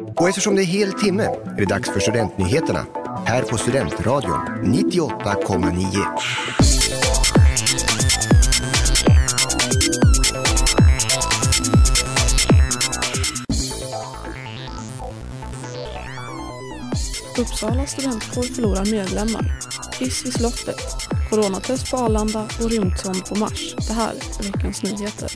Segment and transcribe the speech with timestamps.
[0.00, 2.86] Och eftersom det är hel timme är det dags för Studentnyheterna
[3.26, 6.06] här på Studentradion 98,9.
[17.38, 19.58] Uppsala studentkår förlorar medlemmar.
[19.98, 20.80] Hiss vid slottet.
[21.30, 23.74] Coronatest på Arlanda och rymdsond på Mars.
[23.88, 25.30] Det här är veckans nyheter.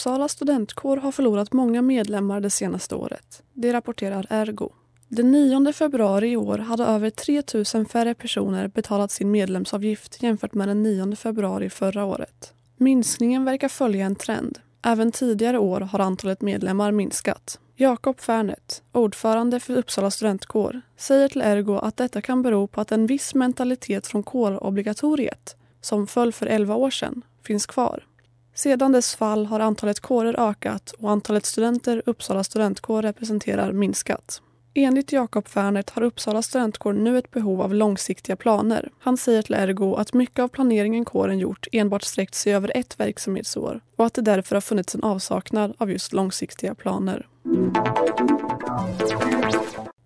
[0.00, 3.42] Uppsala studentkår har förlorat många medlemmar det senaste året.
[3.52, 4.72] Det rapporterar Ergo.
[5.08, 7.42] Den 9 februari i år hade över 3
[7.74, 12.52] 000 färre personer betalat sin medlemsavgift jämfört med den 9 februari förra året.
[12.76, 14.58] Minskningen verkar följa en trend.
[14.82, 17.58] Även tidigare år har antalet medlemmar minskat.
[17.76, 22.92] Jakob Färnet, ordförande för Uppsala studentkår, säger till Ergo att detta kan bero på att
[22.92, 28.04] en viss mentalitet från kårobligatoriet, som föll för 11 år sedan, finns kvar.
[28.54, 34.42] Sedan dess fall har antalet kårer ökat och antalet studenter Uppsala studentkår representerar minskat.
[34.74, 38.90] Enligt Jakob Fernert har Uppsala studentkår nu ett behov av långsiktiga planer.
[38.98, 43.00] Han säger till Ergo att mycket av planeringen kåren gjort enbart sträckt sig över ett
[43.00, 47.26] verksamhetsår och att det därför har funnits en avsaknad av just långsiktiga planer.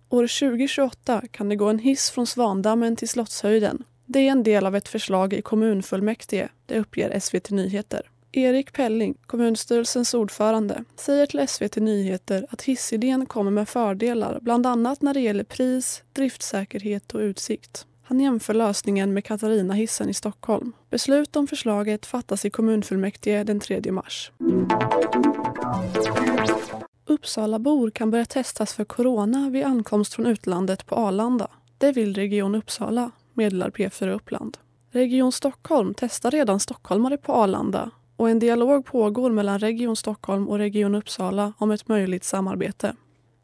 [0.09, 3.83] År 2028 kan det gå en hiss från Svandammen till Slottshöjden.
[4.05, 8.09] Det är en del av ett förslag i kommunfullmäktige, det uppger SVT Nyheter.
[8.37, 15.01] Erik Pelling, kommunstyrelsens ordförande, säger till SVT Nyheter att hissidén kommer med fördelar bland annat
[15.01, 17.85] när det gäller pris, driftsäkerhet och utsikt.
[18.03, 20.71] Han jämför lösningen med Katarina-hissen i Stockholm.
[20.89, 24.31] Beslut om förslaget fattas i kommunfullmäktige den 3 mars.
[27.05, 31.47] Uppsalabor kan börja testas för corona vid ankomst från utlandet på Arlanda.
[31.77, 34.57] Det vill Region Uppsala, meddelar P4 Uppland.
[34.91, 40.57] Region Stockholm testar redan stockholmare på Arlanda och en dialog pågår mellan Region Stockholm och
[40.57, 42.95] Region Uppsala om ett möjligt samarbete.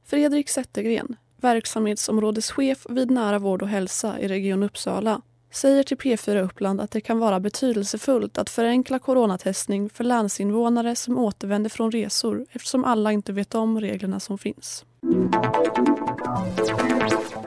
[0.05, 5.21] Fredrik Zettergren, verksamhetsområdeschef vid Nära vård och hälsa i Region Uppsala,
[5.52, 11.17] säger till P4 Uppland att det kan vara betydelsefullt att förenkla coronatestning för länsinvånare som
[11.17, 14.86] återvänder från resor eftersom alla inte vet om reglerna som finns.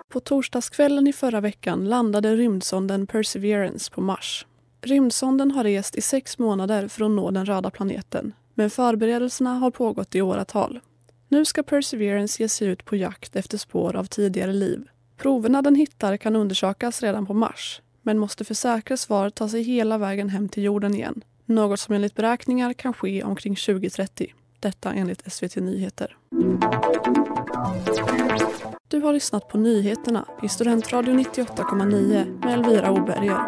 [0.08, 4.46] På torsdagskvällen i förra veckan landade rymdsonden Perseverance på Mars.
[4.86, 9.70] Rymdsonden har rest i sex månader för att nå den röda planeten men förberedelserna har
[9.70, 10.80] pågått i åratal.
[11.28, 14.88] Nu ska Perseverance ge sig ut på jakt efter spår av tidigare liv.
[15.16, 19.62] Proverna den hittar kan undersökas redan på Mars men måste för säkra svar ta sig
[19.62, 21.24] hela vägen hem till jorden igen.
[21.44, 24.34] Något som enligt beräkningar kan ske omkring 2030.
[24.60, 26.16] Detta enligt SVT Nyheter.
[29.04, 33.38] Du har lyssnat på nyheterna i Studentradio 98,9 med Elvira Oberger.